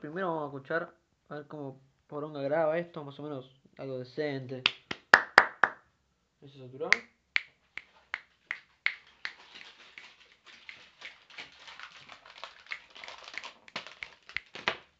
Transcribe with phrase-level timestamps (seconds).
[0.00, 0.94] primero vamos a escuchar
[1.28, 4.62] a ver cómo Poronga graba esto, más o menos algo decente.
[6.40, 6.88] ¿Eso saturó?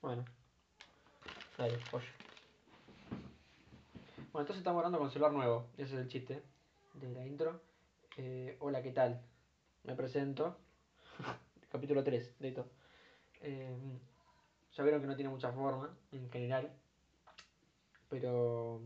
[0.00, 0.24] Bueno.
[1.56, 2.06] Dale, pollo.
[4.32, 5.68] Bueno, entonces estamos hablando con celular nuevo.
[5.76, 6.42] Ese es el chiste
[6.94, 7.60] de la intro.
[8.16, 9.20] Eh, hola, ¿qué tal?
[9.84, 10.56] Me presento.
[11.70, 12.66] Capítulo 3, listo.
[13.42, 13.76] Eh,
[14.76, 16.70] ya vieron que no tiene mucha forma, en general.
[18.10, 18.82] Pero...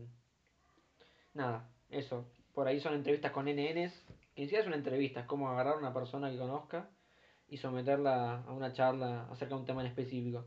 [1.33, 2.25] Nada, eso.
[2.53, 3.93] Por ahí son entrevistas con NNs.
[4.33, 6.89] Que ni siquiera es una entrevista, es como agarrar a una persona que conozca
[7.49, 10.45] y someterla a una charla acerca de un tema en específico.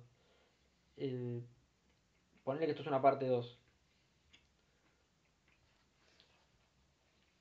[0.96, 1.42] Eh,
[2.42, 3.58] ponerle que esto es una parte 2.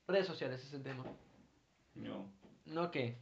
[0.06, 1.04] Redes sociales es el tema.
[1.94, 2.30] No,
[2.66, 3.16] ¿No qué?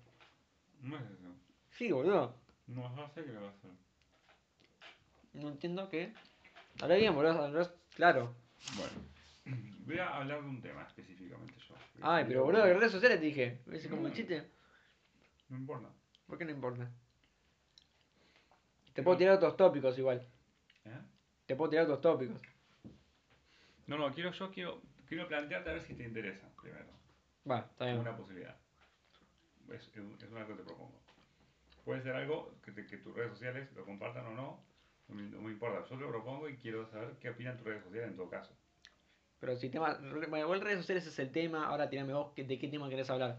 [0.81, 1.29] no es eso.
[1.71, 2.35] Sí, boludo.
[2.67, 3.71] No, ya sé que lo va a hacer.
[5.35, 6.13] No entiendo qué.
[6.81, 7.73] Habla bien, boludo.
[7.95, 8.35] Claro.
[8.77, 8.93] Bueno,
[9.87, 11.75] voy a hablar de un tema específicamente yo.
[12.03, 13.61] Ay, pero boludo, de redes sociales te dije.
[13.67, 14.51] ¿Ves como el chiste?
[15.49, 15.89] No importa.
[16.27, 16.91] ¿Por qué no importa?
[18.95, 20.27] Te puedo tirar otros tópicos igual.
[20.85, 20.99] ¿Eh?
[21.47, 22.41] Te puedo tirar otros tópicos.
[23.87, 26.87] No, no, quiero, yo quiero, quiero plantearte a ver si te interesa primero.
[27.51, 27.99] Va, está bien.
[27.99, 28.57] Una posibilidad.
[29.71, 31.01] Es, es, es una que te propongo.
[31.85, 34.65] Puede ser algo que, te- que tus redes sociales lo compartan o no,
[35.15, 35.89] no me, importa.
[35.89, 38.53] Yo te lo propongo y quiero saber qué opinan tus redes sociales en todo caso.
[39.41, 39.99] Pero si tema.
[40.01, 41.67] Bueno, igual redes sociales es el tema.
[41.67, 43.39] Ahora tirame vos de qué tema querés hablar.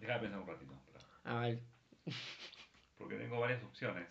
[0.00, 0.72] Deja de pensar un ratito.
[1.24, 1.62] Ah, vale.
[2.98, 4.08] Porque tengo varias opciones.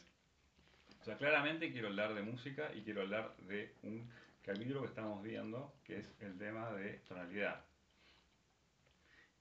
[1.01, 4.09] O sea, claramente quiero hablar de música y quiero hablar de un
[4.41, 7.65] capítulo que estamos viendo, que es el tema de tonalidad.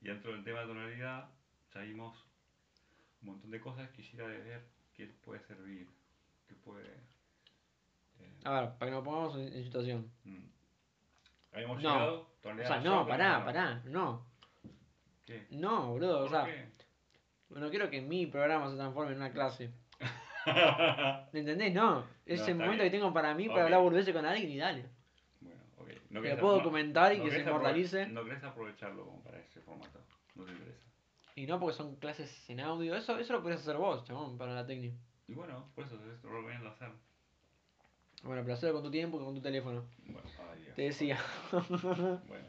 [0.00, 1.30] Y dentro del tema de tonalidad,
[1.72, 2.26] ya vimos
[3.22, 4.64] un montón de cosas que quisiera ver
[5.06, 5.88] puede servir,
[6.48, 6.84] qué puede...
[8.20, 10.10] eh, A ver, para que nos pongamos en, en situación.
[10.24, 10.44] mm.
[11.54, 11.90] Habíamos No.
[11.92, 13.82] llegado, O sea, no, pará, tonalidad pará.
[13.84, 14.26] No.
[15.26, 15.46] ¿Qué?
[15.50, 16.18] No, boludo.
[16.18, 16.68] O ¿Por sea, qué?
[17.50, 19.70] no quiero que mi programa se transforme en una clase.
[21.32, 21.72] ¿Me entendés?
[21.74, 22.04] No.
[22.26, 22.90] Es No, el momento bien.
[22.92, 24.86] que tengo para mí para hablar burguese con alguien y dale.
[25.40, 25.88] Bueno, ok.
[26.10, 28.06] No Que puedo no- documentar y no que se inmortalice.
[28.06, 30.00] No querés aprovecharlo como para ese formato.
[30.34, 30.86] No te interesa.
[31.42, 32.94] Y no porque son clases en audio.
[32.94, 34.94] Eso, eso lo podés hacer vos, chabón, para la técnica.
[35.26, 36.92] Y bueno, por eso es lo recomiendo hacer.
[38.22, 39.84] Bueno, pero hacerlo con tu tiempo y con tu teléfono.
[40.06, 40.76] Bueno, ay, Dios.
[40.76, 41.18] Te decía.
[42.28, 42.46] Bueno,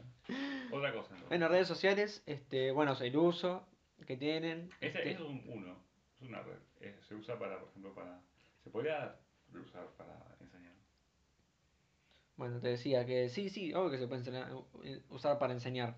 [0.70, 1.06] otra cosa.
[1.10, 1.28] entonces.
[1.28, 3.66] Bueno, redes sociales, este, bueno, el uso
[4.06, 4.70] que tienen.
[4.80, 5.76] Este, este, es un uno,
[6.14, 6.58] es una red.
[6.80, 8.20] Eh, se usa para, por ejemplo, para.
[8.62, 9.16] Se podría
[9.60, 10.72] usar para enseñar.
[12.36, 14.52] Bueno, te decía que sí, sí, obvio que se puede enseñar-
[14.84, 15.96] eh, usar para enseñar.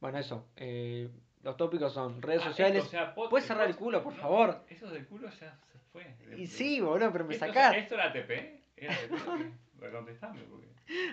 [0.00, 0.48] Bueno, eso.
[0.56, 1.10] eh,
[1.44, 2.84] los tópicos son redes Ah, sociales.
[2.84, 4.64] esto, o sea, pod- ¿Puedes cerrar el culo, por no, favor?
[4.68, 6.14] Eso del culo ya se fue.
[6.36, 7.76] Y sí, boludo, pero me ¿Esto, sacás.
[7.76, 8.30] ¿Esto era ATP?
[8.76, 9.52] ¿Era ATP?
[9.78, 10.66] Para contestarme, porque.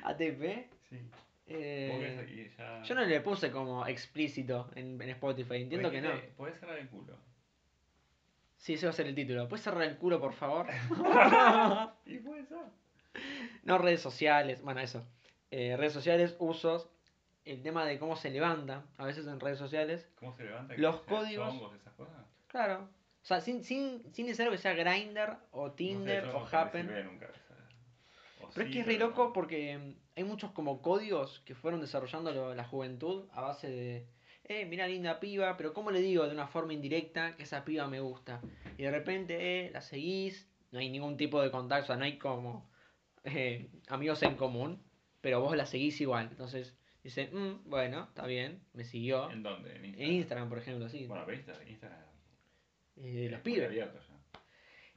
[0.03, 0.69] ATP.
[0.89, 0.99] Sí.
[1.47, 2.81] eh, ya.
[2.83, 6.09] yo no le puse como explícito en, en Spotify, entiendo que no.
[6.37, 7.17] Podés cerrar el culo.
[8.57, 9.47] Sí, ese va a ser el título.
[9.49, 10.67] ¿Puedes cerrar el culo, por favor?
[12.05, 12.57] Y puede ser.
[13.63, 15.05] No redes sociales, bueno, eso.
[15.49, 16.87] Eh, redes sociales, usos,
[17.45, 20.07] el tema de cómo se levanta, a veces en redes sociales.
[20.15, 20.73] ¿Cómo se levanta?
[20.77, 22.15] Los códigos- chongos, esas cosas?
[22.47, 22.89] Claro.
[23.23, 26.47] O sea, sin, sin, sin necesario que sea Grindr o Tinder No sé, yo o
[26.61, 27.05] Happen.
[27.05, 27.29] nunca.
[28.41, 29.33] O Pero es que es re loco no.
[29.33, 34.07] porque mm, hay muchos como códigos que fueron desarrollando lo- la juventud a base de,
[34.45, 37.87] eh, mira linda piba, pero ¿cómo le digo de una forma indirecta que esa piba
[37.87, 38.41] me gusta?
[38.77, 42.05] Y de repente, eh, la seguís, no hay ningún tipo de contacto, o sea, no
[42.05, 42.69] hay como
[43.23, 44.81] eh, amigos en común,
[45.21, 46.27] pero vos la seguís igual.
[46.31, 49.29] Entonces, dice, "Mm, bueno, está bien, me siguió.
[49.31, 49.71] ¿En dónde?
[49.75, 50.11] En En Instagram.
[50.15, 51.05] Instagram, por ejemplo, sí.
[51.07, 51.99] Bueno, pero Instagram, Instagram
[52.97, 53.67] eh, los pibes.
[53.67, 54.39] abierto ya.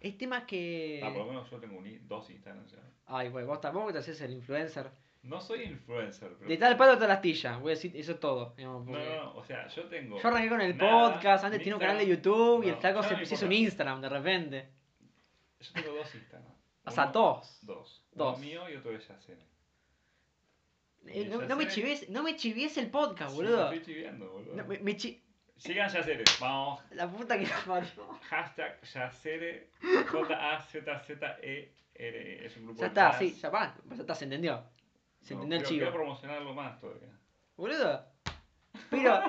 [0.00, 1.00] Es tema que...
[1.02, 2.78] Ah, por lo menos yo tengo un dos Instagrams ya.
[3.06, 4.90] Ay, güey, vos tampoco te haces el influencer.
[5.22, 6.46] No soy influencer, pero...
[6.50, 8.52] De tal palo a tal astilla, voy a decir eso es todo.
[8.56, 10.20] digamos, No, porque- no, no, o sea, yo tengo...
[10.20, 12.78] Yo arranqué con el Nada, podcast, antes tenía un canal de Instagram- YouTube y el
[12.80, 13.52] ya se hizo un.
[13.52, 14.68] Instagram de repente.
[15.60, 16.52] Yo tengo dos Instagram.
[16.84, 17.58] O sea, dos.
[17.62, 18.04] Dos.
[18.12, 18.36] Dos.
[18.36, 19.40] Uno mío y otro de Yacere.
[21.06, 21.70] Eh, no, me sé.
[21.70, 23.68] chives, no me chivies el podcast, Sí, boludo.
[23.70, 24.54] me estoy chiviando, boludo.
[24.56, 25.20] No, me, me chi-
[25.56, 26.80] Sigan Yacere, vamos.
[26.90, 27.90] La puta que me parió.
[28.28, 29.70] Hashtag Yacere,
[31.04, 32.46] J-A-Z-Z-E-R.
[32.46, 33.18] Es un grupo Ya de está, jazz.
[33.18, 33.74] sí, ya va.
[33.90, 34.64] Ya está, se entendió.
[35.22, 35.78] Se No, entendió el chivo.
[35.80, 37.08] Quiero promocionarlo más todavía.
[37.56, 38.06] Boludo.
[38.90, 39.20] Pero.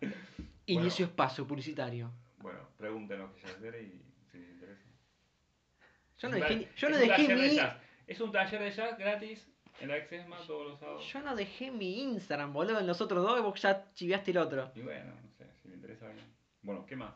[0.66, 2.12] Inicio espacio publicitario.
[2.38, 4.82] Bueno, pregúntenos que Yacere y si les interesa.
[6.18, 7.76] Yo no dejé, yo no dejé de jazz.
[8.06, 9.46] Es un taller de jazz gratis
[9.80, 11.04] en la Exesma todos los sábados.
[11.12, 14.38] Yo no dejé mi Instagram, boludo, en los otros dos y vos ya chiviaste el
[14.38, 14.70] otro.
[14.74, 16.26] Y bueno, no sé, si le interesa bien.
[16.62, 17.14] Bueno, ¿qué más?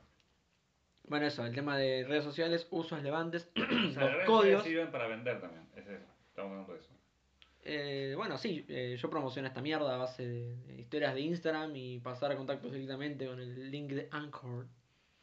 [1.05, 4.27] Bueno, eso, el tema de redes sociales, usos, levantes, O sea, las los redes sociales
[4.27, 4.63] códigos.
[4.65, 6.91] sirven para vender también, es eso, estamos hablando de eso.
[7.63, 11.99] Eh, bueno, sí, eh, yo promociono esta mierda a base de, historias de Instagram y
[11.99, 14.67] pasar a contactos directamente con el link de Anchor.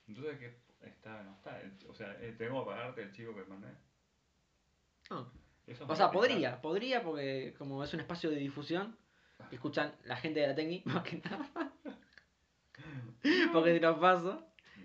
[0.07, 0.57] Entonces, ¿qué
[0.87, 1.23] está?
[1.23, 1.59] No está.
[1.61, 3.69] El- o sea, eh, ¿tengo que pagarte el chivo que mandé?
[5.09, 5.25] Ah,
[5.67, 8.97] Eso O sea, podría, podría porque como es un espacio de difusión,
[9.49, 11.73] que escuchan la gente de la Tecni, más que nada.
[13.53, 14.43] porque te lo paso.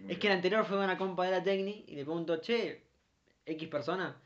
[0.09, 2.85] Es que el anterior fue una compa de la Tecni y le pregunto, che,
[3.47, 4.21] X persona,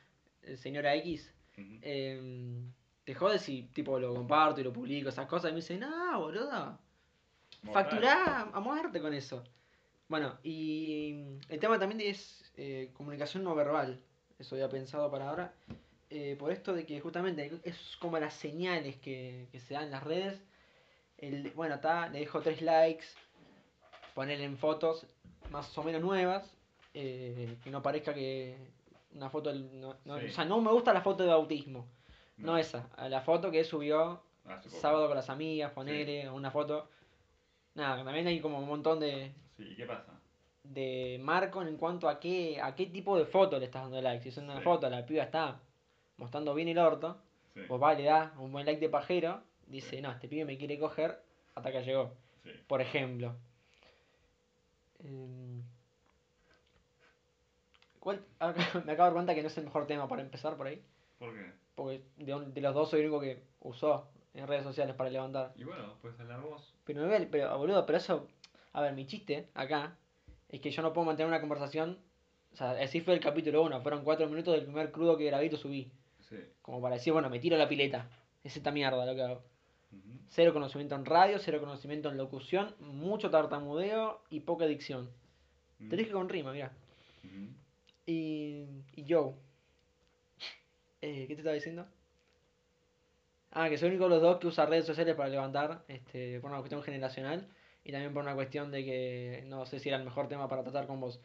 [0.56, 2.62] señora X, eh,
[3.04, 5.50] ¿te jode si tipo lo comparto y lo publico, esas cosas?
[5.50, 6.78] Y me dice, no, boludo,
[7.72, 9.44] facturá a muerte con eso.
[10.08, 14.00] Bueno, y el tema también es eh, comunicación no verbal.
[14.38, 15.54] Eso había pensado para ahora.
[16.10, 19.90] Eh, por esto de que justamente es como las señales que, que se dan en
[19.90, 20.40] las redes.
[21.18, 23.06] El, bueno, está, le dejo tres likes.
[24.14, 25.06] Ponerle en fotos
[25.50, 26.52] más o menos nuevas.
[26.98, 28.56] eh, que no parezca que
[29.12, 29.52] una foto.
[29.52, 30.26] no- no- Sí.
[30.26, 31.86] O sea, no me gusta la foto de bautismo.
[32.38, 32.58] No, No.
[32.58, 32.88] esa.
[33.08, 36.88] La foto que subió Ah, sábado con las amigas, ponele una foto.
[37.74, 40.12] Nada, también hay como un montón de, Sí, ¿y qué pasa?
[40.62, 44.22] de marco en cuanto a qué, a qué tipo de foto le estás dando like.
[44.22, 44.62] Si es una Sí.
[44.64, 45.60] foto, la piba está
[46.18, 47.20] mostrando bien el orto,
[47.54, 50.58] Sí, vos va, le das un buen like de pajero, dice, no, este pibe me
[50.58, 51.22] quiere coger,
[51.54, 52.12] hasta que llegó.
[52.42, 52.50] sí.
[52.66, 53.34] Por ejemplo.
[55.02, 55.62] Em,
[58.00, 58.52] ¿cuál- ah,
[58.84, 60.82] me acabo de dar cuenta que no es el mejor tema para empezar por ahí.
[61.18, 61.52] ¿Por qué?
[61.74, 65.10] Porque de, un- de los dos soy el único que usó en redes sociales para
[65.10, 65.52] levantar.
[65.56, 66.74] Y bueno, puedes hablar vos.
[66.84, 68.28] Pero, me pero boludo, pero eso.
[68.72, 69.96] A ver, mi chiste acá
[70.50, 71.98] es que yo no puedo mantener una conversación.
[72.52, 73.80] O sea, así fue el capítulo 1.
[73.82, 75.90] Fueron 4 minutos del primer crudo que grabé y lo subí.
[76.28, 76.36] Sí.
[76.62, 78.08] Como para decir, bueno, me tiro a la pileta.
[78.42, 79.42] Es esta mierda lo que hago.
[80.28, 85.08] Cero conocimiento en radio, cero conocimiento en locución, mucho tartamudeo y poca dicción.
[85.80, 85.88] Ujú.
[85.88, 86.72] Te dije con rima, mira.
[88.04, 89.34] Y, y yo.
[91.00, 91.86] Eh, ¿Qué te estaba diciendo?
[93.52, 96.40] Ah, que soy el único de los dos que usa redes sociales para levantar, este,
[96.40, 97.48] por una cuestión generacional
[97.84, 100.62] y también por una cuestión de que no sé si era el mejor tema para
[100.62, 101.20] tratar con vos.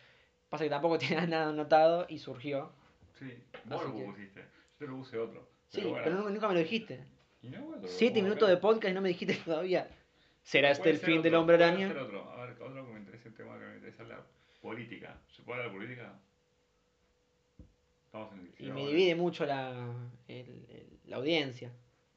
[0.49, 2.71] Pasa que tampoco tenía nada anotado y surgió.
[3.19, 3.33] Sí,
[3.65, 4.45] vos lo que- pusiste.
[4.81, 5.47] Yo te lo puse otro.
[5.69, 6.03] Sí, bueno.
[6.03, 7.05] pero nunca, me lo dijiste.
[7.43, 9.87] Y no, bueno, Siete minutos de podcast y no me dijiste todavía.
[10.41, 11.87] ¿Será este el ser fin otro, del hombre araña?
[11.87, 12.29] ser otro.
[12.31, 14.23] A ver, otro que me interesa el tema que me interesa hablar.
[14.59, 15.19] Política.
[15.35, 16.19] ¿Se puede hablar de política?
[18.05, 18.91] Estamos en el Y 19 me ahora.
[18.91, 19.69] divide mucho la,
[20.27, 21.71] el- el- la audiencia.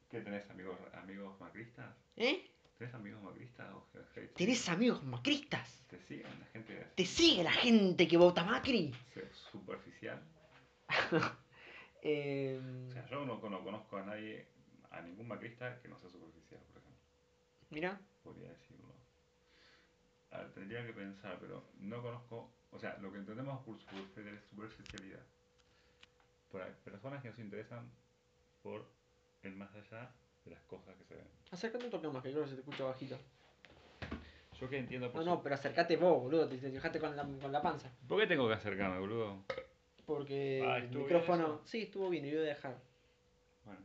[0.09, 1.95] ¿Qué tenés, amigos, amigos macristas?
[2.17, 2.49] ¿Eh?
[2.79, 3.87] ¿Tenés amigos macristas o?
[4.35, 5.83] ¿Tenés amigos macristas?
[5.87, 8.91] ¿Te siguen la gente ¿Te sigue la gente que vota Macri?
[9.51, 10.19] superficial?
[12.07, 14.45] Eh, O sea, yo no, no conozco a nadie,
[14.91, 17.01] a ningún macrista que no sea superficial, por ejemplo.
[17.71, 18.93] mira, Podría decirlo.
[20.31, 24.39] A ver, tendría que pensar, pero no conozco, o sea, lo que entendemos por superficial-
[24.49, 25.23] superficialidad.
[26.51, 27.89] Por ahí, personas que nos interesan
[28.61, 28.85] por
[29.41, 30.11] el más allá
[30.43, 31.27] de las cosas que se ven.
[31.51, 33.17] acércate un toque más, que creo que se te escucha bajito.
[34.59, 37.23] Yo que entiendo por No, no, pero acércate vos, boludo, te, te dejaste con la,
[37.23, 37.89] con la panza.
[38.07, 39.43] ¿Por qué tengo que acercarme, boludo?
[40.05, 41.61] Porque Ah, el ¿estuvo bien micrófono...
[41.65, 42.77] Sí, estuvo bien, y lo voy a dejar.
[43.65, 43.81] Bueno.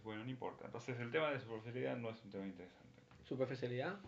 [0.04, 0.66] bueno, no importa.
[0.66, 3.02] Entonces el tema de superficialidad no es un tema interesante.
[3.24, 4.00] Superficialidad.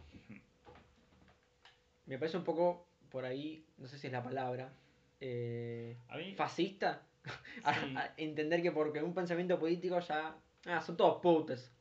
[2.05, 4.73] Me parece un poco, por ahí, no sé si es la palabra,
[5.21, 7.01] eh, A mí, fascista.
[7.63, 7.95] A- Sí.
[7.95, 10.35] a entender que porque un pensamiento político ya...
[10.65, 11.71] Ah, son todos putes.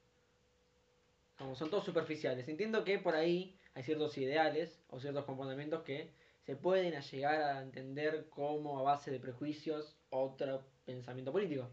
[1.39, 2.47] Como son todos superficiales.
[2.49, 6.13] Entiendo que por ahí hay ciertos ideales o ciertos comportamientos que
[6.45, 11.71] se pueden llegar a entender como a base de prejuicios otro pensamiento político.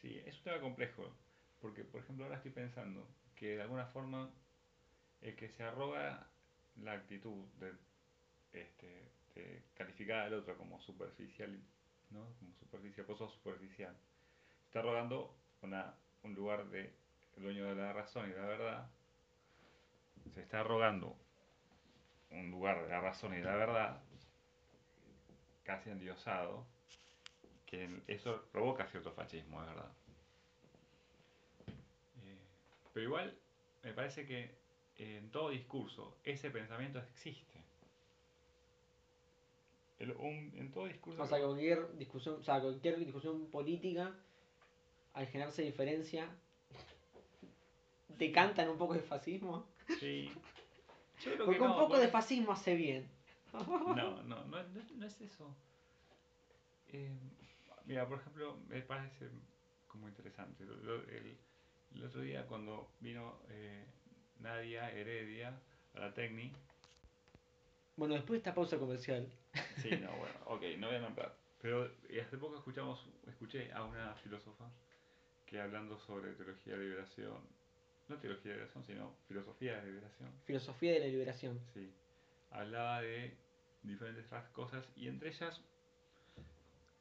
[0.00, 1.14] Sí, es un tema complejo,
[1.60, 4.30] porque por ejemplo ahora estoy pensando que de alguna forma
[5.20, 6.28] el que se arroga
[6.82, 7.72] la actitud de,
[8.52, 11.56] este, de calificar al otro como superficial,
[12.10, 12.26] ¿no?
[12.40, 13.96] Como superficial, sos superficial,
[14.66, 16.92] está arrogando una, un lugar de
[17.36, 18.90] dueño de la razón y de la verdad,
[20.34, 21.16] se está arrogando
[22.32, 24.00] un lugar de la razón y de la verdad,
[25.64, 26.66] casi endiosado,
[27.66, 29.92] que eso provoca cierto fascismo, es verdad.
[32.24, 32.38] Eh,
[32.92, 33.38] pero igual
[33.82, 34.54] me parece que
[34.98, 37.60] en todo discurso ese pensamiento existe.
[39.98, 41.22] El- un- en todo discurso...
[41.22, 44.12] O sea, cualquier discusión, o sea, cualquier discusión política,
[45.14, 46.28] al generarse diferencia,
[48.08, 49.66] decantan un poco de fascismo.
[50.00, 50.32] Sí.
[51.24, 53.08] Yo creo Porque que un poco porque- de fascismo hace bien.
[53.52, 54.62] No, no, no, no,
[54.96, 55.54] no es eso.
[56.88, 57.12] Eh,
[57.84, 59.28] mira, por ejemplo, me parece
[59.88, 60.64] como interesante.
[60.64, 63.84] El otro día cuando vino eh,
[64.40, 65.58] Nadia Heredia
[65.94, 66.50] a la Tecni,
[67.96, 69.30] Bueno, después de esta pausa comercial.
[69.82, 71.36] Sí, no, bueno, ok, no voy a nombrar.
[71.60, 74.70] Pero eh, hace poco escuchamos, escuché a una filósofa
[75.46, 77.38] que hablando sobre teología de liberación,
[78.08, 81.60] no teología de liberación, sino filosofía de liberación, Filosofía de la liberación.
[81.72, 81.90] sí,
[82.50, 83.34] hablaba de
[83.82, 85.60] diferentes cosas y entre ellas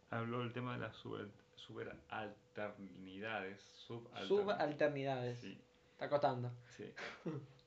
[0.09, 3.61] habló del tema de las super, subalternidades.
[3.87, 4.27] Subalternidades.
[4.27, 5.39] Subalternidades.
[5.39, 5.59] Sí,
[5.93, 6.51] Está costando.
[6.77, 6.91] sí.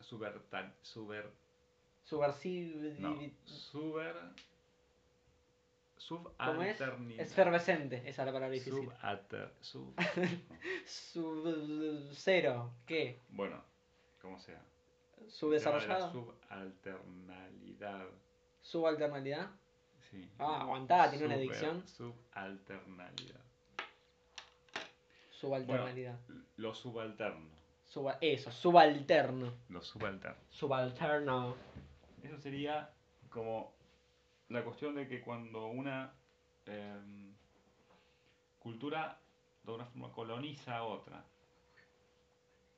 [0.00, 1.30] Subertan, suber,
[2.04, 2.80] Subversivo.
[2.98, 4.14] no, suber,
[6.08, 6.76] ¿Cómo es?
[6.76, 7.20] subalternidad.
[7.26, 7.96] Efervescente.
[7.98, 8.84] Esa es la palabra difícil.
[8.84, 9.94] Subalter, sub,
[10.86, 12.08] Sub.
[12.12, 12.72] Cero.
[12.86, 13.20] ¿Qué?
[13.30, 13.62] bueno,
[14.20, 14.62] como sea.
[15.28, 16.12] Subdesarrollado.
[16.12, 18.06] Subalternalidad.
[18.62, 19.50] Subalternalidad.
[20.10, 20.30] Sí.
[20.38, 21.82] Ah, aguantá, tiene una adicción.
[21.86, 23.40] Subalternalidad.
[25.30, 26.18] Subalternalidad.
[26.56, 27.50] Lo subalterno.
[27.84, 29.52] Suba- eso, subalterno.
[29.68, 30.38] Lo subalterno.
[30.50, 31.56] Subalterno.
[32.22, 32.90] Eso sería
[33.30, 33.75] como
[34.48, 36.12] la cuestión de que cuando una
[36.66, 37.34] em,
[38.60, 39.18] cultura
[39.64, 41.24] de alguna forma coloniza a otra.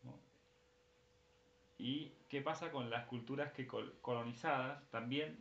[0.05, 0.15] ¿no?
[1.79, 5.39] ¿Y qué pasa con las culturas que col- colonizadas también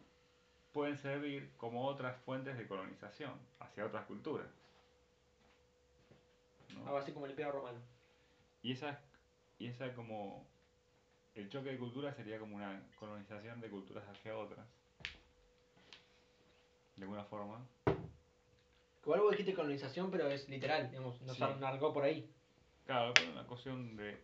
[0.74, 4.48] pueden servir como otras fuentes de colonización hacia otras culturas?
[6.76, 6.86] ¿no?
[6.86, 7.80] Algo así como el Imperio Romano.
[8.62, 9.00] Y esa,
[9.60, 10.46] y esa como
[11.36, 14.66] el choque de culturas sería como una colonización de culturas hacia otras.
[16.98, 17.66] De alguna forma.
[19.04, 21.44] Igual vos dijiste colonización, pero es literal, digamos, nos Sí.
[21.94, 22.30] por ahí.
[22.86, 24.18] Claro, pero una cuestión de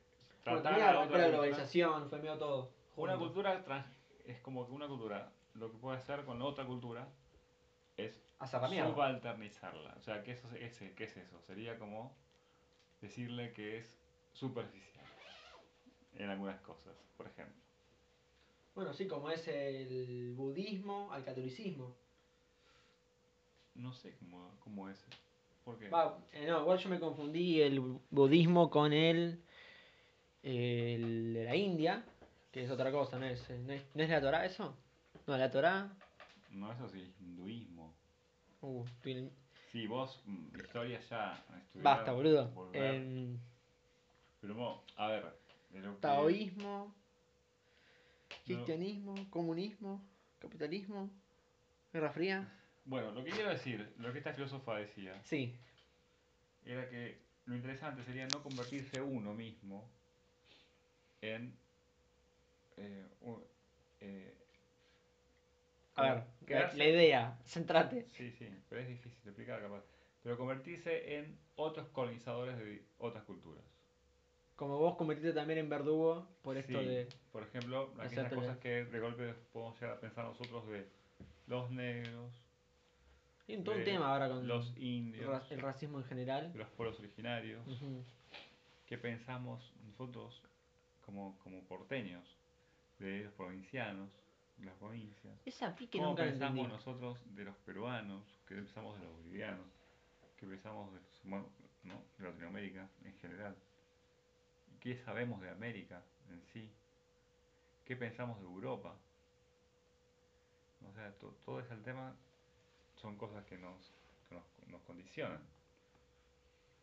[0.45, 2.69] Bueno, tratar a otra la globalización, fue medio todo.
[2.97, 3.25] Una junto.
[3.27, 7.07] cultura trans- es como que una cultura lo que puede hacer con otra cultura
[7.95, 8.25] es
[8.91, 9.95] subalternizarla.
[9.99, 11.39] O sea, ¿qué, eso, ese, ¿qué es eso?
[11.41, 12.11] Sería como
[13.01, 14.01] decirle que es
[14.33, 15.05] superficial
[16.17, 17.55] en algunas cosas, por ejemplo.
[18.75, 22.02] Bueno, sí, como es el budismo al catolicismo.
[23.75, 25.03] No sé cómo, cómo es.
[25.63, 25.89] ¿Por qué?
[25.89, 27.79] Va, eh, no, igual yo me confundí el
[28.11, 29.41] budismo con el,
[30.43, 32.03] el de la India,
[32.51, 34.75] que es otra cosa, ¿no es, no es, no es la Torah eso?
[35.25, 35.91] No, la Torah...
[36.51, 37.93] No, eso sí, es hinduismo.
[38.61, 38.85] Uh,
[39.71, 41.43] Sí, vos, mm, historia ya.
[41.81, 42.69] basta, boludo.
[42.73, 43.39] Em,
[44.39, 45.25] Pero, a ver,
[45.71, 46.93] de lo que- taoísmo,
[48.45, 50.01] cristianismo, comunismo,
[50.39, 51.09] capitalismo,
[51.91, 52.47] guerra fría.
[52.85, 55.55] Bueno, lo que quiero decir, lo que esta filósofa decía, Sí,
[56.65, 59.89] era que lo interesante sería no convertirse uno mismo
[61.21, 61.57] en.
[62.77, 63.43] eh, un-
[64.01, 64.33] eh,
[65.95, 66.01] a
[66.47, 68.07] ver, la, idea, centrate.
[68.11, 69.83] Sí, sí, pero es difícil de explicar capaz.
[70.23, 73.63] Pero convertirse en otros colonizadores de otras culturas.
[74.55, 77.07] Como vos convertiste también en verdugo por esto Sí, de...
[77.31, 80.87] Por ejemplo, aquellas cosas que de golpe podemos llegar a pensar nosotros de
[81.47, 82.42] los negros,
[83.47, 86.51] Hay un todo un tema ahora con los ra- indios, el racismo en general.
[86.55, 87.61] los pueblos originarios.
[88.85, 90.41] ¿Qué pensamos nosotros
[91.05, 92.23] como, como porteños
[92.99, 94.09] de los provincianos,
[94.57, 95.33] de las provincias?
[95.45, 96.71] Esa ¿Cómo nunca pensamos entendí.
[96.77, 98.23] nosotros de los peruanos?
[98.47, 99.67] ¿Qué pensamos de los bolivianos?
[100.37, 101.49] ¿Qué pensamos de, los- bueno,
[101.83, 102.01] ¿no?
[102.17, 103.55] de Latinoamérica en general?
[104.79, 106.69] ¿Qué sabemos de América en sí?
[107.85, 108.95] ¿Qué pensamos de Europa?
[110.87, 112.13] O sea, to- todo ese tema
[113.03, 113.91] son cosas que nos,
[114.29, 115.39] que nos, nos condicionan.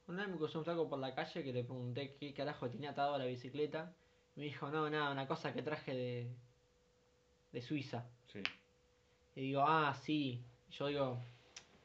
[0.07, 2.91] Una vez me cruzó un flaco por la calle que le pregunté qué carajo tenía
[2.91, 3.93] atado a la bicicleta.
[4.37, 6.31] Y me dijo, no, nada, una cosa que traje de,
[7.53, 8.05] de Suiza.
[8.31, 8.43] Sí.
[9.35, 10.45] Y digo, ah, sí.
[10.69, 11.19] Y Yo digo,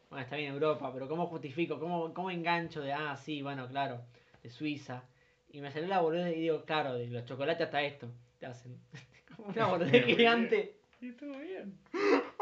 [0.10, 1.80] bueno, está bien Europa, pero ¿cómo justifico?
[1.80, 4.02] ¿Cómo, cómo engancho de, ah, sí, bueno, claro,
[4.44, 5.04] de Suiza?
[5.50, 8.10] Y me salió la boludez y digo, claro, de los chocolates hasta esto.
[8.40, 8.78] Te hacen
[9.36, 10.76] como una boludez gigante.
[11.00, 11.80] Y estuvo bien.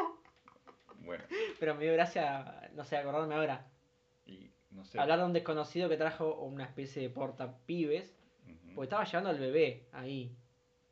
[1.03, 1.23] Bueno,
[1.59, 3.67] Pero me dio gracia, no sé, acordarme ahora.
[4.25, 4.99] y no sé.
[4.99, 8.15] Hablar de un desconocido que trajo una especie de portapibes.
[8.45, 8.75] Ujú.
[8.75, 10.35] Porque estaba llevando al bebé ahí.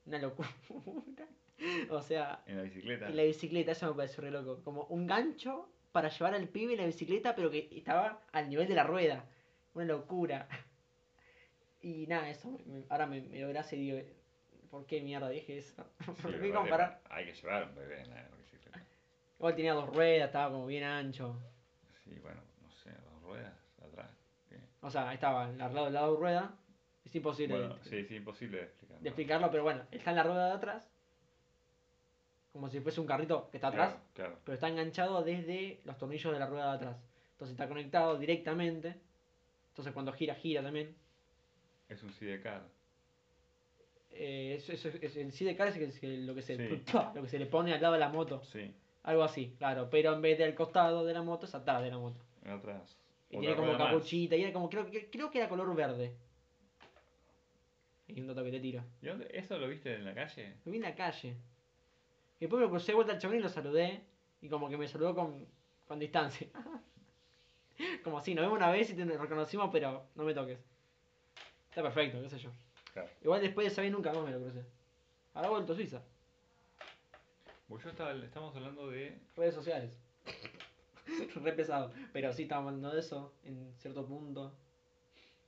[0.06, 0.50] Una locura.
[1.90, 3.08] o sea, En la bicicleta.
[3.08, 4.62] en la bicicleta, eso me pareció re loco.
[4.64, 8.68] Como un gancho para llevar al pibe en la bicicleta, pero que estaba al nivel
[8.68, 9.26] de la rueda.
[9.74, 10.48] Una locura.
[11.84, 14.00] Y nada, eso me- ahora me, me dio gracia y digo,
[14.70, 15.84] ¿por qué mierda dije eso?
[16.06, 17.02] Sí, ¿Por qué vale, comparar?
[17.10, 18.30] Hay que llevar un bebé en la.
[19.42, 21.36] Igual tenía dos ruedas, estaba como bien ancho.
[22.04, 23.52] Sí, bueno, no sé, dos ruedas
[23.84, 24.12] atrás.
[24.48, 24.58] ¿qué?
[24.82, 26.54] O sea, estaba al lado del lado de rueda.
[27.04, 29.00] Es imposible Bueno, de, sí, imposible de explicar.
[29.00, 30.88] de explicarlo, pero bueno, está en la rueda de atrás.
[32.54, 33.94] Como si fuese un carrito que está atrás.
[33.94, 34.40] Claro, claro.
[34.46, 36.98] pero está enganchado desde los tornillos de la rueda de atrás.
[37.32, 38.96] Entonces está conectado directamente.
[39.70, 40.96] Entonces cuando gira, gira también.
[41.90, 42.62] Es un sidecar.
[44.12, 46.84] Eh, eso, eso, es el sidecar es lo que, se, Sí.
[47.16, 48.44] lo que se le pone al lado de la moto.
[48.44, 48.72] Sí,
[49.04, 49.90] Algo así, claro.
[49.90, 52.20] Pero en vez del costado de la moto es atrás de la moto.
[52.44, 52.98] en atrás.
[53.30, 54.36] Y tiene como capuchita.
[54.36, 56.14] Y era como, creo, que- creo que era color verde.
[58.08, 58.84] Y un dato que te tiro.
[59.02, 60.56] ¿Y dónde- ¿Eso lo viste en la calle?
[60.66, 61.30] Lo vi en la calle.
[62.40, 64.02] Y después me crucé de vuelta al chabón y lo saludé.
[64.42, 65.46] Y como que me saludó con,
[65.88, 66.48] con distancia.
[68.04, 70.60] como así, nos vemos una vez y te reconocimos, pero no me toques.
[71.70, 72.50] Está perfecto, qué sé yo.
[72.94, 73.10] Claro.
[73.24, 74.66] Igual después de esa vez nunca más me lo crucé.
[75.34, 76.02] Ahora vuelto a Suiza.
[77.72, 79.18] Pues yo estaba, estamos hablando de.
[79.34, 79.98] Redes sociales.
[81.36, 81.94] Re pesado.
[82.12, 84.54] Pero sí estamos hablando de eso en cierto punto.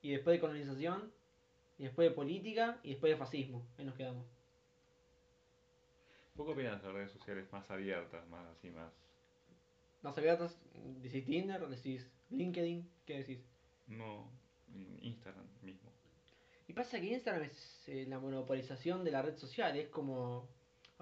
[0.02, 1.12] Y después de colonización.
[1.78, 2.80] Y después de política.
[2.82, 3.68] Y después de fascismo.
[3.78, 4.26] Ahí nos quedamos.
[6.36, 8.94] ¿Vos qué opinas de las redes sociales más abiertas, más así, más.
[10.02, 10.58] ¿Nos abiertas?
[11.02, 11.68] ¿Decís Tinder?
[11.68, 12.90] ¿Decís LinkedIn?
[13.06, 13.44] ¿Qué decís?
[13.88, 14.32] No.
[15.02, 15.92] Instagram mismo.
[16.70, 19.76] Y pasa que Instagram es eh, la monopolización de la red social.
[19.76, 20.48] Es como.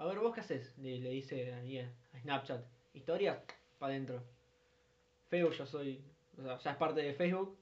[0.02, 0.76] A ver, ¿vos qué haces?
[0.78, 2.64] Le, le dice a Snapchat.
[2.92, 3.38] Historias
[3.78, 4.20] para adentro.
[5.28, 6.04] Facebook, yo soy.
[6.36, 7.56] O sea, ya es parte de Facebook.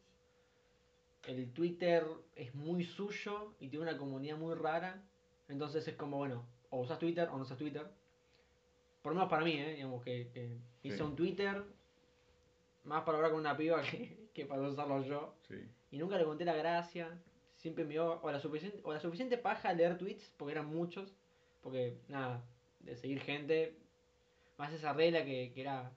[1.26, 2.02] El Twitter
[2.34, 5.02] es muy suyo y tiene una comunidad muy rara.
[5.48, 7.86] Entonces es como, bueno, o usas Twitter o no usas Twitter.
[9.02, 9.74] Por lo menos para mí, ¿eh?
[9.74, 11.02] Digamos que, que hice Sí.
[11.02, 11.62] un Twitter
[12.84, 15.34] más para hablar con una piba que, que para usarlo yo.
[15.46, 15.56] Sí.
[15.90, 17.20] Y nunca le conté la gracia.
[17.56, 21.14] Siempre me dio o la suficiente, o la suficiente paja leer tweets, porque eran muchos.
[21.62, 22.42] Porque, nada,
[22.80, 23.74] de seguir gente.
[24.58, 25.90] Más esa regla que, que era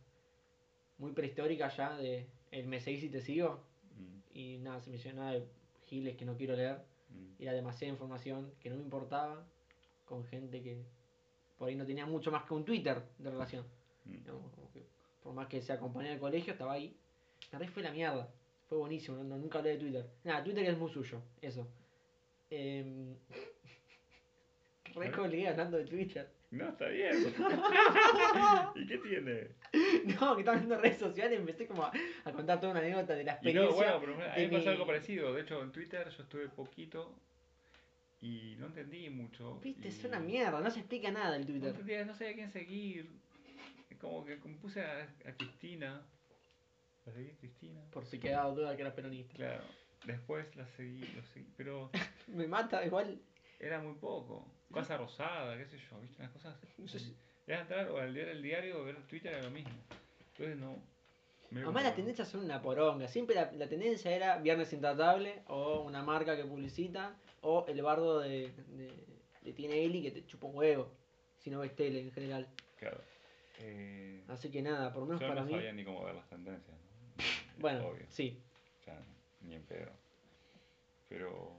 [0.97, 3.63] muy prehistórica ya de el me seguís y te sigo.
[3.97, 5.45] Mm, Y nada, se me nada de
[5.87, 6.77] giles que no quiero leer.
[7.09, 7.35] mm.
[7.39, 9.45] Y era demasiada información que no me importaba.
[10.05, 10.83] Con gente que
[11.57, 13.65] por ahí no tenía mucho más que un Twitter de relación.
[14.05, 14.11] Mm.
[14.11, 14.85] Digamos, como que
[15.21, 16.95] por más que se acompañara del colegio, estaba ahí.
[17.51, 18.29] La red fue la mierda.
[18.67, 20.09] Fue buenísimo, no, no- nunca hablé de Twitter.
[20.23, 21.67] Nada, Twitter es muy suyo, eso.
[22.49, 23.15] Eh,
[24.95, 26.29] re colgué hablando de Twitter.
[26.51, 27.15] No, está bien.
[28.75, 29.47] ¿Y qué tiene?
[30.19, 31.91] No, que estaba viendo redes sociales y empecé como a,
[32.25, 33.71] a contar toda una anécdota de la Y experiencia.
[33.71, 35.33] no, bueno, pero a mí de me pasó algo parecido.
[35.33, 37.15] De hecho, en Twitter yo estuve poquito
[38.21, 39.59] y no entendí mucho.
[39.61, 41.69] Viste, es una mierda, no se explica nada el No Twitter.
[41.69, 43.09] entendía, no sabía a quién seguir.
[43.89, 46.05] Es Como que como puse a, a Cristina.
[47.05, 47.81] La seguí a Cristina.
[47.91, 49.33] Por si quedaba duda que era peronista.
[49.35, 49.63] Claro.
[50.05, 51.89] Después la seguí, lo seguí, pero
[52.27, 53.19] Me mata, igual.
[53.59, 54.45] era muy poco.
[54.73, 56.17] Casa rosada, qué sé yo, ¿viste?
[56.21, 56.55] Unas cosas.
[56.77, 57.15] No sé si-
[57.47, 59.71] Era entrar o al leer el diario o ver Twitter era lo mismo.
[60.31, 60.77] Entonces no.
[61.51, 63.07] Además la como- tendencia son una poronga.
[63.07, 68.19] Siempre la, la tendencia era Viernes Intratable o una marca que publicita o el bardo
[68.21, 68.93] de, de,
[69.41, 70.91] de Tinelli que te chupa un huevo.
[71.39, 72.47] Si no ves tele en general.
[72.79, 72.99] Claro.
[73.59, 75.53] Eh, Así que nada, por lo menos yo para no mí.
[75.53, 76.75] sabía ni cómo ver las tendencias.
[76.75, 76.83] ¿no?
[77.59, 78.05] Bueno, Obvio.
[78.09, 78.41] sí.
[78.81, 78.99] O sea,
[79.41, 79.91] ni en pedo.
[81.09, 81.51] Pero.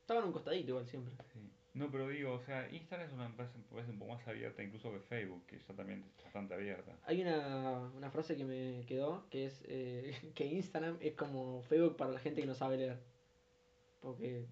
[0.00, 1.12] Estaba en un costadito igual siempre.
[1.32, 1.49] Sí.
[1.72, 4.90] No, pero digo, o sea, Instagram es una empresa parece un poco más abierta incluso
[4.92, 6.96] que Facebook, que ya también es bastante abierta.
[7.04, 11.96] Hay una, una frase que me quedó que es eh, que Instagram es como Facebook
[11.96, 12.98] para la gente que no sabe leer.
[14.00, 14.46] Porque,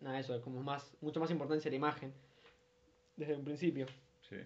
[0.00, 2.12] nada, eso es como más, mucho más importancia la imagen
[3.16, 3.86] desde un principio.
[4.28, 4.36] Sí.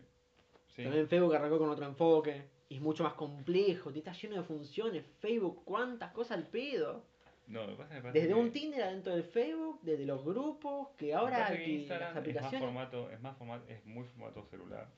[0.76, 0.84] Sí.
[0.84, 4.44] También Facebook arrancó con otro enfoque y es mucho más complejo, te está lleno de
[4.44, 5.04] funciones.
[5.18, 7.04] Facebook, cuántas cosas al pedo.
[7.50, 9.80] No, lo que pasa es que me parece Desde que- un Tinder adentro del Facebook,
[9.82, 12.60] desde los grupos, que ahora que las es más aplicaciones.
[12.60, 14.88] formato, es más formato, es muy formato celular.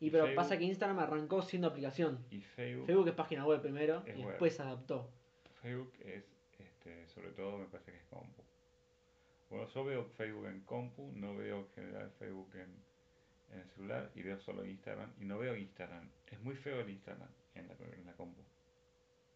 [0.00, 2.24] Y pero Facebook- pasa que Instagram arrancó siendo aplicación.
[2.30, 4.28] Y Facebook, Facebook es página web primero y web.
[4.28, 5.10] después se adaptó.
[5.60, 6.24] Facebook es,
[6.58, 8.42] este, sobre todo me parece que es compu.
[9.50, 12.74] Bueno, yo veo Facebook en compu, no veo en general Facebook en,
[13.52, 16.08] en el celular y veo solo Instagram y no veo Instagram.
[16.28, 18.40] Es muy feo el Instagram en la, en la compu.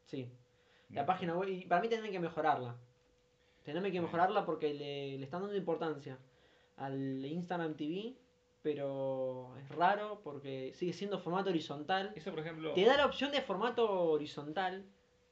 [0.07, 0.31] Sí.
[0.91, 2.77] La página web, y para mí tienen que mejorarla.
[3.65, 6.19] Tienen que mejorarla porque le, le están dando importancia
[6.77, 8.15] al Instagram TV,
[8.63, 12.13] pero es raro porque sigue siendo formato horizontal.
[12.15, 14.85] Eso, por ejemplo, Te da la opción de formato horizontal.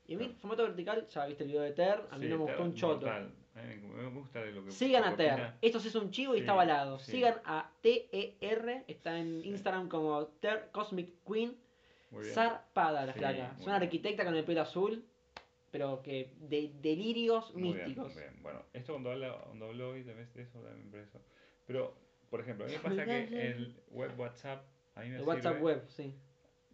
[0.07, 2.39] Y a mí, formato vertical, ya viste el video de Ter, a mí sí, no
[2.39, 3.07] me gustó un choto.
[3.07, 3.33] mortal.
[3.55, 5.33] A mí me, gusta de lo que Sigan a Ter.
[5.35, 5.59] opina.
[5.61, 6.99] Esto es un chivo y Sí, está avalado.
[6.99, 7.13] sí.
[7.13, 9.49] Sigan a TER, está en Sí.
[9.51, 11.57] Instagram como Ter Cosmic Queen.
[12.33, 13.53] Zarpada la Sí, flaca.
[13.53, 13.83] muy Es una bien.
[13.89, 15.05] arquitecta con el pelo azul,
[15.73, 18.13] pero que de delirios Muy bien, místicos.
[18.13, 18.43] muy bien.
[18.43, 21.19] Bueno, esto cuando, habla, cuando habló hoy de eso, también por eso.
[21.67, 21.95] Pero,
[22.31, 25.55] por ejemplo, a mí me pasa que el web WhatsApp, a mí me El WhatsApp
[25.55, 26.15] sirve, web, sí.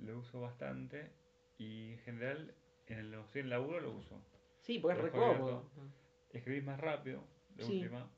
[0.00, 1.10] lo uso bastante
[1.58, 2.54] y en general
[2.88, 4.20] en los en el laburo lo uso.
[4.62, 5.70] Sí, porque es Lo re dejo cómodo.
[6.32, 7.22] Escribís más rápido,
[7.56, 7.78] de Sí.
[7.80, 8.10] última.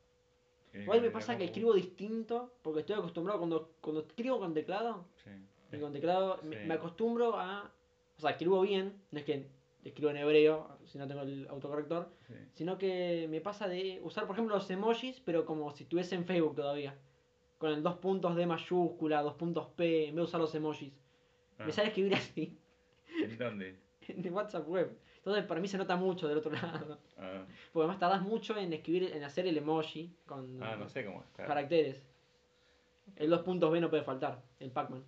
[0.73, 5.31] Igual me pasa que escribo distinto, porque estoy acostumbrado cuando, cuando escribo con teclado, Sí.
[5.77, 7.71] y con teclado me, me acostumbro a...
[8.17, 9.47] O sea, escribo bien, no es que
[9.85, 12.35] escribo en hebreo, si no tengo el autocorrector, Sí.
[12.55, 16.25] sino que me pasa de usar, por ejemplo, los emojis, pero como si estuviese en
[16.25, 16.95] Facebook todavía.
[17.59, 20.93] Con el dos puntos D mayúscula, dos puntos P, en vez de usar los emojis.
[21.59, 22.59] Ah, Me sale escribir así,
[23.23, 23.79] ¿En dónde?
[24.09, 24.99] en WhatsApp web.
[25.17, 26.99] Entonces, para mí se nota mucho del otro lado.
[27.19, 31.05] Ah, Porque además tardás mucho en escribir, en hacer el emoji con ah, no sé
[31.05, 31.45] cómo está.
[31.45, 32.03] caracteres.
[33.17, 35.05] El dos puntos B no puede faltar, el Pac-Man.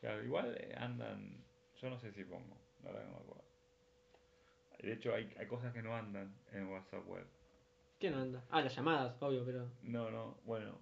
[0.00, 1.42] Claro, igual eh, andan.
[1.80, 3.42] Yo no sé si pongo, la verdad no me acuerdo.
[4.78, 7.26] De hecho, hay, hay cosas que no andan en WhatsApp web.
[7.98, 8.44] ¿Qué no anda?
[8.50, 9.68] Ah, las llamadas, obvio, pero.
[9.82, 10.78] No, no, bueno,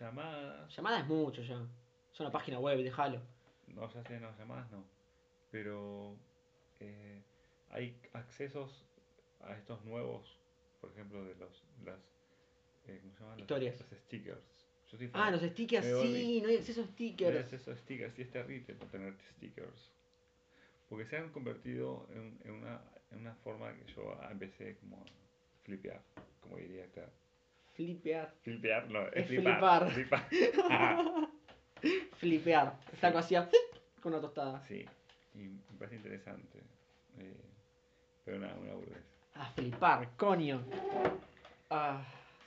[0.00, 0.74] llamadas.
[0.76, 1.64] Llamadas es mucho ya.
[2.12, 3.20] Es una página web, déjalo.
[3.68, 4.84] No, ya sé, no, llamadas no.
[5.52, 6.16] Pero
[6.80, 7.22] eh,
[7.70, 8.84] hay accesos
[9.42, 10.36] a estos nuevos,
[10.80, 11.62] por ejemplo, de los.
[11.84, 12.00] Las,
[12.86, 13.38] eh, ¿Cómo se llaman?
[13.38, 13.80] Historias.
[13.80, 14.66] Los, stickers.
[14.90, 16.12] Yo soy Ah, los stickers, volví.
[16.14, 17.36] sí, no hay acceso a No hay stickers.
[17.44, 19.92] acceso a stickers y es terrible tener stickers.
[20.88, 25.04] Porque se han convertido en, en una, en una forma que yo empecé como a
[25.64, 26.00] flipear,
[26.40, 27.08] como diría acá.
[27.74, 28.34] Flipear.
[28.42, 29.90] Flipear, no, es, Es flipar.
[29.92, 30.28] flipar.
[32.18, 32.76] Flipear.
[33.00, 33.48] Saco así a-
[34.02, 34.62] con una tostada.
[34.66, 34.84] sí,
[35.34, 36.58] y me parece interesante.
[37.18, 37.40] eh,
[38.24, 39.02] pero nada, una boludez.
[39.34, 40.62] A flipar, coño.
[41.70, 42.02] Ah,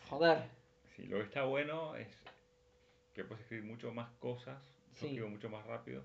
[0.10, 0.44] joder.
[0.96, 2.08] Sí, lo que está bueno es
[3.14, 4.62] que puedes escribir mucho más cosas.
[4.94, 5.06] Yo Sí.
[5.08, 6.04] escribo mucho más rápido.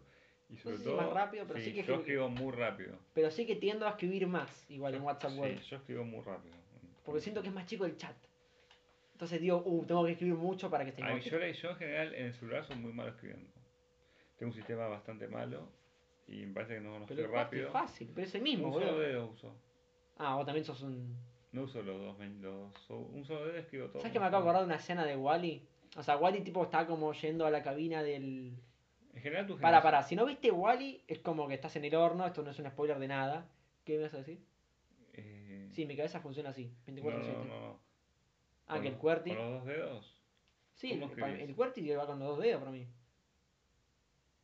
[0.50, 0.96] Y sé sobre si todo.
[0.96, 2.96] más rápido, pero sí que yo escribo- muy rápido.
[3.14, 6.54] Pero sí que tiendo a escribir más, igual en WhatsApp Sí, yo escribo muy rápido.
[7.04, 8.16] Porque siento que es más chico el chat.
[9.12, 11.28] Entonces digo, uh, tengo que escribir mucho para que se A mí, note.
[11.28, 13.50] yo, yo en general en el celular soy muy malo escribiendo.
[14.38, 15.68] Tengo un sistema bastante malo
[16.28, 17.66] y me parece que no, no Pero rápido.
[17.66, 19.54] es fácil, pero es el mismo, un solo dedo uso.
[20.18, 21.16] Ah, vos también sos un.
[21.50, 22.90] No uso los dos, los dos.
[22.90, 24.00] Un solo dedo escribo todo.
[24.00, 25.66] ¿Sabes que me acabo de acordar de una escena de Wally?
[25.96, 28.52] O sea, Wally tipo está como yendo a la cabina del.
[29.18, 31.94] En general tu Para, para, si no viste Wally, es como que estás en el
[31.96, 33.48] horno, esto no es un spoiler de nada.
[33.84, 34.38] ¿Qué me vas a decir?
[35.14, 37.02] Eh, Sí, mi cabeza funciona así, no, 24-7.
[37.02, 37.80] no, no, no.
[38.68, 39.30] Ah, Con que el QWERTY.
[39.30, 40.22] ¿Con los dos dedos?
[40.74, 42.86] Sí, ¿cómo el, el QWERTY va con los dos dedos para mí.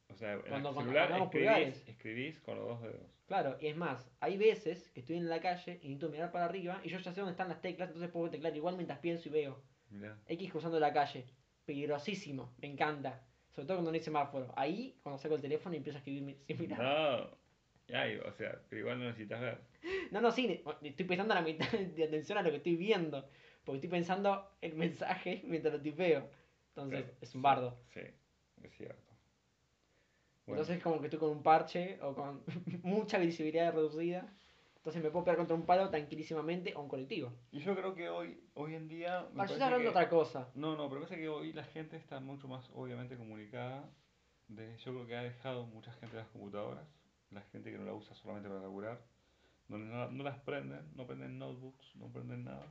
[0.09, 3.07] O sea, en Cuando- el celular escribís, escribís con los dos dedos.
[3.27, 6.47] Claro, y es más, hay veces que estoy en la calle y necesito mirar para
[6.47, 9.29] arriba y yo ya sé dónde están las teclas, entonces puedo teclar igual mientras pienso
[9.29, 9.63] y veo.
[9.91, 10.19] Mirá.
[10.27, 11.25] X cruzando la calle.
[11.65, 13.23] Peligrosísimo, me encanta.
[13.55, 14.53] Sobre todo cuando no hay semáforo.
[14.57, 16.81] Ahí, cuando saco el teléfono y empiezo a escribir sin mirar.
[16.81, 17.45] No.
[17.95, 19.61] Ay, o sea, pero igual no necesitas ver.
[20.11, 23.29] No, no, sí, estoy prestando la mitad de atención a lo que estoy viendo.
[23.63, 26.29] Porque estoy pensando el mensaje mientras lo tipeo.
[26.69, 27.79] Entonces, es un bardo.
[27.93, 28.01] Sí,
[28.63, 29.13] es cierto.
[30.47, 32.43] Bueno, Entonces, como que estoy con un parche o con
[32.83, 34.31] mucha visibilidad reducida.
[34.85, 37.33] Entonces, me puedo pegar contra un palo tranquilísimamente o un colectivo.
[37.51, 39.27] y yo creo que hoy, hoy en día.
[39.31, 40.51] me Para yo estoy hablando de otra cosa.
[40.55, 43.89] No, no, pero parece que hoy la gente está mucho más obviamente comunicada.
[44.49, 46.87] De, yo creo que ha dejado mucha gente las computadoras,
[47.31, 49.01] la gente que no la usa solamente para laburar,
[49.69, 52.71] no, no, no las prenden, no prenden notebooks, no prenden nada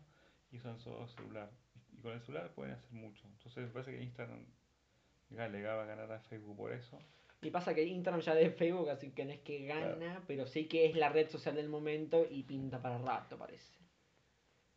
[0.51, 1.49] y usan solo celular.
[1.73, 3.25] Y, y con el celular pueden hacer mucho.
[3.25, 4.45] Entonces me parece que Instagram
[5.31, 6.99] le va a ganar a Facebook por eso.
[7.43, 10.65] Y pasa que Instagram ya de Facebook, así que no es que gana, pero sí
[10.65, 13.73] que es la red social del momento y pinta para rato, parece.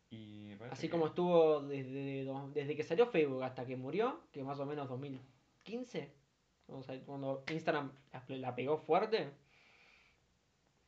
[0.09, 4.43] Y parece Así que- como estuvo desde, desde que salió Facebook hasta que murió, que
[4.43, 6.09] más o menos 2015,
[6.67, 7.91] o sea, cuando Instagram
[8.29, 9.29] la, pegó fuerte,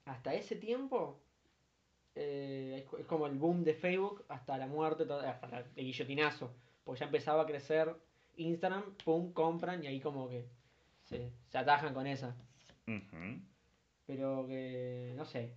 [0.05, 1.19] hasta ese tiempo
[2.15, 6.51] eh, es, como el boom de Facebook hasta la muerte, hasta el guillotinazo,
[6.83, 7.95] porque ya empezaba a crecer
[8.37, 10.45] Instagram, pum, compran y ahí como que
[11.09, 12.35] se, se atajan con esa.
[14.05, 15.55] Pero que, no sé.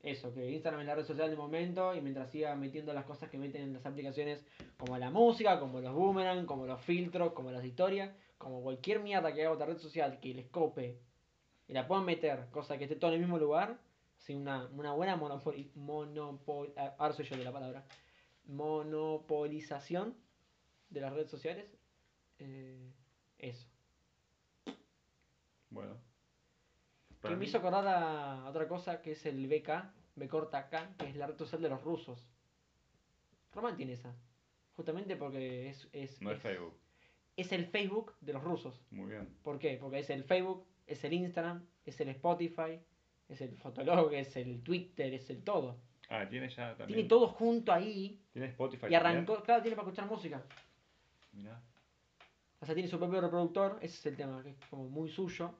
[0.00, 3.30] Eso, que Instagram es la red social del momento y mientras siga metiendo las cosas
[3.30, 4.44] que meten en las aplicaciones,
[4.76, 9.32] como la música, como los boomerang, como los filtros, como las historias, como cualquier mierda
[9.32, 10.98] que haga otra red social que les cope
[11.68, 13.78] y la puedan meter, cosa que esté todo en el mismo lugar,
[14.16, 17.84] sin una, una buena monopoli, monopol, ah, ahora soy yo de la palabra,
[18.46, 20.16] monopolización
[20.90, 21.66] de las redes sociales,
[22.40, 22.92] eh,
[23.38, 23.71] eso.
[25.72, 25.96] Bueno.
[27.22, 29.70] Que me hizo acordar a otra cosa que es el BK,
[30.16, 32.26] B corta K, que es la red social de los rusos.
[33.52, 34.14] Roman tiene esa.
[34.74, 36.74] Justamente porque es, es, No es Facebook.
[37.36, 38.80] es el Facebook de los rusos.
[38.90, 39.28] Muy bien.
[39.42, 39.76] ¿Por qué?
[39.80, 42.80] Porque es el Facebook, es el Instagram, es el Spotify,
[43.28, 45.78] es el Fotolog, es el Twitter, es el todo.
[46.08, 46.88] Ah, tiene ya también.
[46.88, 48.86] Tiene todo junto ahí Tiene Spotify.
[48.90, 50.42] y arrancó, claro, tiene para escuchar música.
[51.32, 51.62] Mira.
[52.62, 55.52] O sea, tiene su propio reproductor, ese es el tema, que es como muy suyo.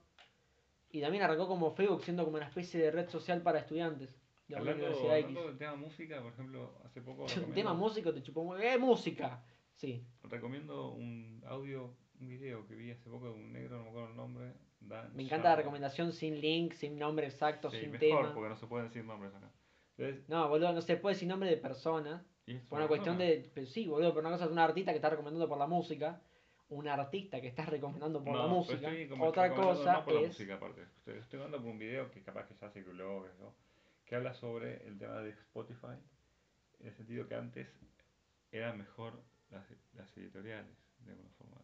[0.92, 4.14] Y también arrancó como Facebook, siendo como una especie de red social para estudiantes
[4.46, 5.26] de una Hablando, universidad X.
[5.26, 8.62] hablando del tema música, por ejemplo, hace poco Un recomiendo, tema músico te chupó muy...
[8.62, 9.42] ¡Eh, música!
[9.74, 10.04] Sí.
[10.22, 14.10] recomiendo un audio un video que vi hace poco de un negro, no me acuerdo
[14.10, 14.52] el nombre.
[14.80, 18.34] Dan Me encanta la recomendación sin link, sin nombre exacto, Sí, sin mejor, tema.
[18.34, 19.50] porque no se pueden decir nombres acá.
[19.96, 22.24] Entonces, No, boludo, no se puede sin nombre de persona.
[22.68, 23.50] Por una cuestión de.
[23.54, 26.20] pero sí, boludo, pero una cosa es un artista que está recomendando por la música.
[26.72, 28.90] Un artista que estás recomendando por la música.
[29.20, 30.26] Otra cosa no por la es.
[30.28, 30.82] música aparte.
[30.98, 33.54] Estoy, estoy hablando por un video que capaz que ya circuló, eso,
[34.06, 35.98] que habla sobre el tema de Spotify,
[36.80, 37.68] en el sentido que antes
[38.52, 41.56] eran mejor las, las editoriales, de alguna forma.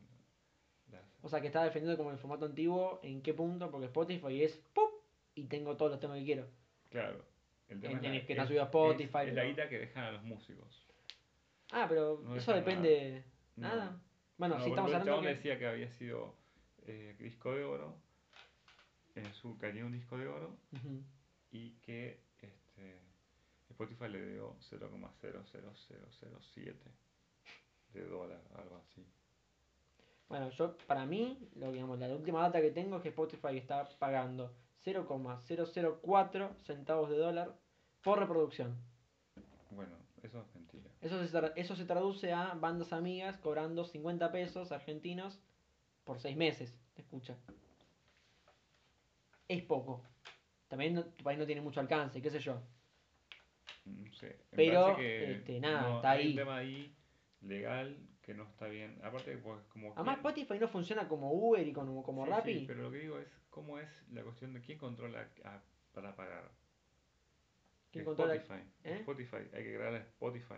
[0.92, 3.00] Las, O sea, que está defendiendo como el formato antiguo.
[3.02, 3.70] ¿En qué punto?
[3.70, 4.56] Porque Spotify es.
[4.74, 4.90] ¡Pum!
[5.34, 6.46] Y tengo todos los temas que quiero.
[6.90, 7.24] claro.
[7.68, 9.68] El tema En- es la- que no es- subió a Spotify, Es, es la guita
[9.68, 10.86] que dejan a los músicos.
[11.70, 13.24] Ah, pero No eso depende.
[13.56, 13.68] No.
[13.68, 14.00] Nada.
[14.38, 15.34] Bueno, No, sí por estamos ejemplo, el hablando chabón que.
[15.34, 16.34] decía que había sido
[16.86, 17.94] eh, disco de oro,
[19.14, 20.56] en su, que tenía un disco de oro
[21.50, 23.00] y que este,
[23.70, 26.76] Spotify le dio 0,00007
[27.94, 29.04] de dólar, algo así.
[30.28, 33.56] Bueno, yo, para mí, lo que, digamos, la última data que tengo es que Spotify
[33.56, 37.56] está pagando 0,004 centavos de dólar
[38.02, 38.76] por reproducción.
[39.70, 40.90] Bueno, eso es mentira.
[41.00, 45.40] Eso se, tra- eso se traduce a bandas amigas cobrando 50 pesos argentinos
[46.04, 46.74] por 6 meses.
[46.96, 47.36] de Escucha.
[49.48, 50.02] Es poco.
[50.68, 52.60] También no- tu país no tiene mucho alcance, qué sé yo.
[53.86, 54.26] No sé.
[54.50, 56.30] me Pero, que este, nada, no- está hay ahí.
[56.30, 56.94] un tema ahí
[57.40, 58.98] legal que no está bien.
[59.02, 59.92] Aparte, pues, como.
[59.94, 62.58] Además, quién- Spotify no funciona como Uber y como, como Sí, Rappi.
[62.60, 66.14] sí, pero lo que digo es cómo es la cuestión de quién controla a- para
[66.14, 66.50] pagar.
[67.90, 68.68] ¿Quién controla Spotify.
[68.84, 68.96] ¿Eh?
[69.00, 70.54] Spotify, hay que crear Spotify.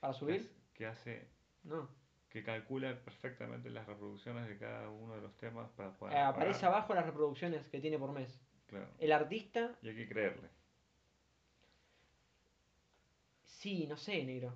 [0.00, 0.40] ¿Para que subir?
[0.40, 1.28] hace- Que hace,
[1.64, 1.88] No.
[2.30, 6.16] que calcula perfectamente las reproducciones de cada uno de los temas para poder.
[6.16, 6.74] Eh, aparece pagar.
[6.78, 8.40] abajo las reproducciones que tiene por mes.
[8.66, 8.88] Claro.
[8.98, 10.48] El artista, Y hay que creerle.
[13.44, 14.54] sí, no sé, negro.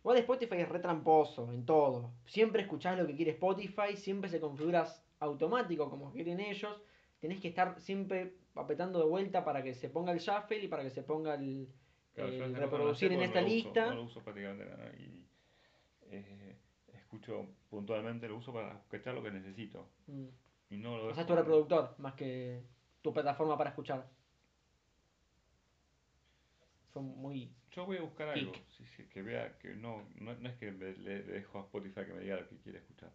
[0.00, 2.12] Igual Spotify es re tramposo en todo.
[2.26, 4.86] Siempre escuchás lo que quiere Spotify, siempre se configura
[5.18, 6.80] automático como quieren ellos.
[7.20, 10.82] Tenés que estar siempre apretando de vuelta para que se ponga el shuffle y para
[10.82, 11.68] que se ponga el,
[12.16, 13.86] Claro, el reproducir en esta lo uso, lista.
[13.86, 14.90] no lo uso prácticamente nada.
[14.96, 15.26] Y
[16.10, 16.56] eh,
[16.94, 19.86] escucho puntualmente, lo uso para escuchar lo que necesito.
[20.06, 20.26] Mm.
[20.70, 22.62] Y no lo O sea, es tu reproductor más que
[23.02, 24.08] tu plataforma para escuchar.
[26.92, 27.52] Fue muy...
[27.70, 28.46] Yo voy a buscar Geek.
[28.48, 31.62] algo, sí, sí, que vea que no, no, no es que le, le dejo a
[31.64, 33.12] Spotify que me diga lo que quiere escuchar.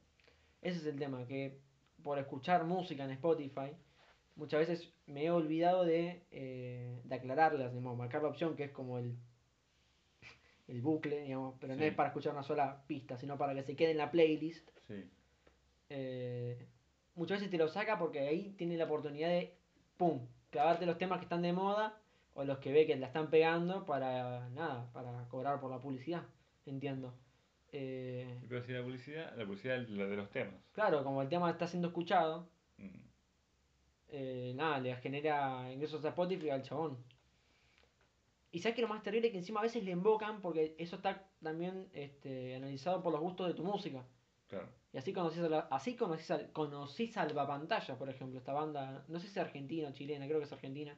[0.61, 1.59] Ese es el tema, que
[2.03, 3.75] por escuchar música en Spotify,
[4.35, 8.71] muchas veces me he olvidado de, eh, de aclararlas, digamos, marcar la opción que es
[8.71, 9.15] como el,
[10.67, 13.75] el bucle, digamos, pero no es para escuchar una sola pista, sino para que se
[13.75, 14.69] quede en la playlist.
[14.87, 15.09] Sí,
[15.89, 16.65] Eh,
[17.15, 19.53] muchas veces te lo saca porque ahí tiene la oportunidad de,
[19.97, 21.97] ¡pum!, clavarte los temas que están de moda
[22.33, 26.23] o los que ve que la están pegando para, nada, para cobrar por la publicidad,
[26.65, 27.13] entiendo.
[27.73, 30.55] Eh, pero si la publicidad, la publicidad de los temas.
[30.73, 32.97] claro, como el tema está siendo escuchado, Mm,
[34.11, 36.97] eh, nada, le genera ingresos a Spotify al chabón.
[38.51, 40.97] Y sabes que lo más terrible es que encima a veces le invocan porque eso
[40.97, 44.03] está también este, analizado por los gustos de tu música.
[44.47, 44.67] claro.
[44.93, 49.19] Y así conocís, a la- así conocís, al, conocí Salvapantalla, por ejemplo, esta banda, no
[49.21, 50.97] sé si es argentina o chilena, creo que es argentina.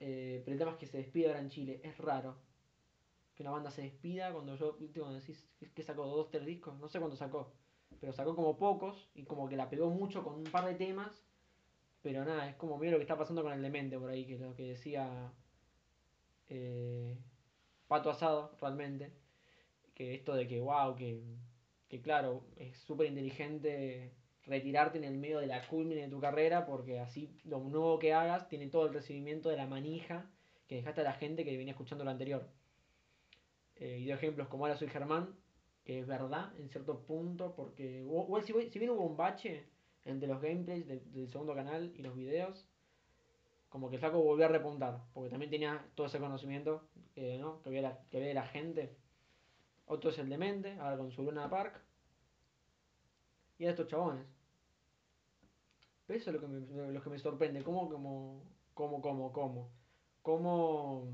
[0.00, 2.36] eh, pero el tema es que se despide ahora en Chile, es raro.
[3.36, 4.76] Que una banda se despida cuando yo,
[5.12, 7.52] decís que- sacó dos, tres discos, no sé cuánto sacó.
[8.00, 11.22] Pero sacó como pocos y como que la pegó mucho con un par de temas.
[12.04, 14.34] Pero nada, es como medio lo que está pasando con el demente por ahí, que
[14.34, 15.32] es lo que decía
[16.50, 17.16] eh,
[17.88, 19.10] Pato Asado, realmente.
[19.94, 21.22] Que esto de que, wow, que,
[21.88, 24.12] que claro, es súper inteligente
[24.44, 28.12] retirarte en el medio de la culmine de tu carrera, porque así lo nuevo que
[28.12, 30.30] hagas tiene todo el recibimiento de la manija
[30.68, 32.46] que dejaste a la gente que venía escuchando lo anterior.
[33.76, 35.34] Eh, y de ejemplos como ahora soy Germán,
[35.84, 39.72] que es verdad en cierto punto, porque igual si, si bien hubo un bache
[40.04, 42.66] entre los gameplays de- del segundo canal y los videos,
[43.68, 46.86] como que el flaco volvió a repuntar, porque también tenía todo ese conocimiento
[47.16, 47.60] eh, ¿no?
[47.62, 48.96] que, había la, que había de la gente.
[49.86, 51.80] Otro es el demente, ahora con su Luna Park.
[53.58, 54.26] Y a estos chabones.
[56.06, 58.42] Pero eso es lo que me, lo que me sorprende, cómo, como,
[58.74, 59.70] cómo, cómo, cómo,
[60.22, 61.08] cómo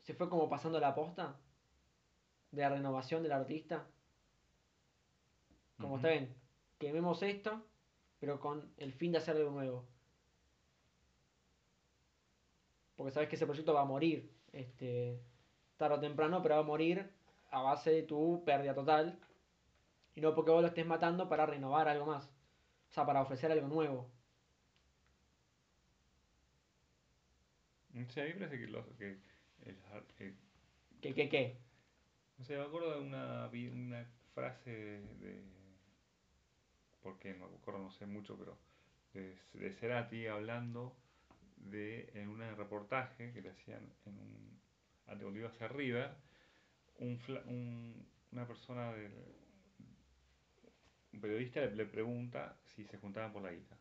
[0.00, 1.36] se fue como pasando la posta
[2.52, 3.86] de la renovación del artista.
[5.78, 6.34] Como está bien,
[6.78, 7.62] quememos esto,
[8.18, 9.86] pero con el fin de hacer algo nuevo.
[12.96, 15.20] Porque sabes que ese proyecto va a morir, este,
[15.76, 17.10] tarde o temprano, pero va a morir
[17.50, 19.18] a base de tu pérdida total.
[20.14, 22.26] Y no porque vos lo estés matando para renovar algo más.
[22.90, 24.10] O sea, para ofrecer algo nuevo.
[28.08, 29.18] Sí, a mí parece que, los, que
[29.62, 29.76] el
[31.00, 31.58] ¿Qué, qué, qué?
[32.38, 34.70] no sé, me acuerdo de una frase
[35.20, 35.53] de,
[37.04, 38.58] porque no no sé mucho, pero
[39.12, 40.96] de, de Cerati hablando
[41.56, 44.54] de en un reportaje que le hacían en un
[45.04, 46.16] cuando iba a hacer River,
[46.98, 49.12] un, un, una persona del,
[51.12, 53.76] un periodista le, pregunta si se juntaban por la guita.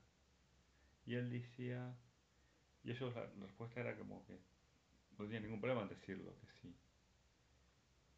[1.05, 1.95] Y él decía,
[2.83, 4.37] y ellos la, la respuesta era como que
[5.17, 6.75] no tenía ningún problema en decirlo, que sí.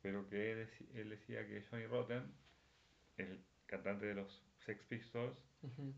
[0.01, 2.33] Pero que él, él decía que Johnny Rotten,
[3.17, 3.43] el
[3.75, 5.37] cantante de los Sex Pistols,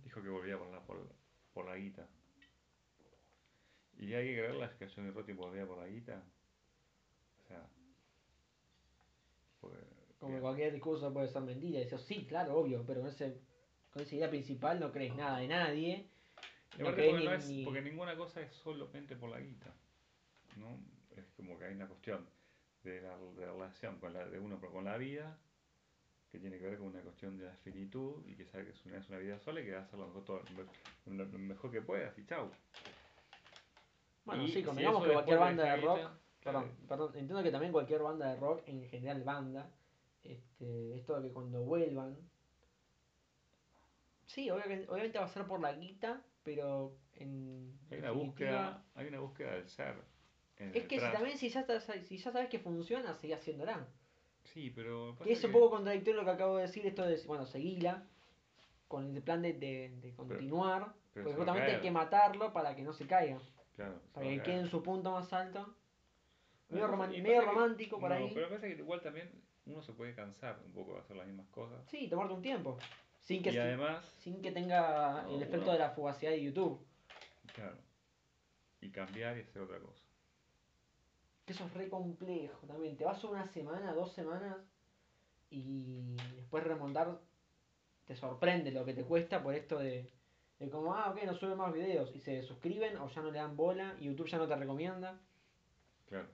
[0.04, 1.08] dijo que volvía por la, por,
[1.54, 2.08] por la guita.
[4.00, 6.24] Y hay que creerlas que Johnny Rotten volvía por la guita.
[7.40, 7.68] O sea,
[10.20, 11.80] Como cualquier discurso puede ser mentira.
[11.80, 13.40] Dice, sí, claro, obvio, pero con, ese,
[13.92, 16.10] con esa idea principal no crees nada de nadie.
[16.78, 19.30] Y No aparte crees porque, ni, no es- ni- porque ninguna cosa es solamente por
[19.30, 19.74] la guita.
[20.58, 20.78] ¿no?
[21.16, 22.28] Es como que hay una cuestión
[22.84, 25.38] de la, de la relación con la, de uno con la vida
[26.32, 28.86] que tiene que ver con una cuestión de la finitud y que sabe que es
[28.86, 30.42] una, es una vida sola y que va a hacer lo mejor, todo-
[31.06, 32.50] lo, lo mejor que puedas y chau.
[34.26, 36.00] Bueno, Y sí, si convengamos que cualquier banda de rock,
[36.44, 39.70] perdón, claro, perdón, entiendo que también cualquier banda de rock, en general banda,
[40.24, 42.18] este, esto de que cuando vuelvan,
[44.26, 49.08] sí, obviamente, obviamente va a ser por la guita, pero en Hay una búsqueda, hay
[49.08, 49.96] una búsqueda del ser.
[50.60, 53.88] Es que si también si ya, estás- si ya sabes que funciona, seguí haciéndola.
[54.54, 57.46] Sí, pero Que es un poco contradictorio lo que acabo de decir, esto de, bueno,
[57.46, 58.04] seguila,
[58.88, 62.82] con el plan de, de, de continuar, pero porque justamente hay que matarlo para que
[62.84, 63.38] no se caiga,
[63.76, 65.76] claro, se para que quede en su punto más alto.
[66.70, 68.32] Medio, pasa que- romántico por no, ahí.
[68.34, 69.30] pero pasa que igual también
[69.66, 71.86] uno se puede cansar un poco de hacer las mismas cosas.
[71.90, 72.78] Sí, tomarte un tiempo.
[73.22, 76.42] Sin que, y además, sin que tenga No, el efecto uno- de la fugacidad de
[76.44, 76.80] YouTube.
[77.54, 77.78] claro,
[78.82, 80.04] y cambiar y hacer otra cosa.
[81.48, 82.98] Que eso es re complejo también.
[82.98, 84.58] Te vas una semana, dos semanas
[85.50, 87.20] y después remontar
[88.06, 90.12] te sorprende lo que te cuesta por esto de,
[90.60, 93.40] de como, ah, ok, no sube más videos y se suscriben o ya no le
[93.40, 95.20] dan bola y YouTube ya no te recomienda.
[96.10, 96.28] Claro.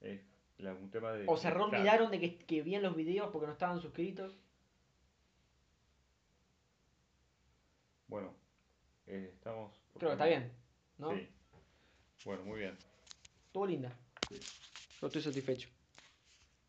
[0.00, 0.20] Es
[0.58, 1.24] la- un tema de.
[1.28, 4.36] O se reolvidaron de que, que veían los videos porque no estaban suscritos.
[8.08, 8.34] Bueno,
[9.06, 9.72] eh, estamos.
[9.98, 10.52] Creo que está bien,
[10.98, 11.12] ¿no?
[11.12, 11.28] Sí.
[12.24, 12.76] Bueno, muy bien.
[13.46, 13.92] Estuvo linda.
[15.00, 15.68] Yo estoy satisfecho.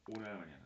[0.08, 0.63] Una de la mañana.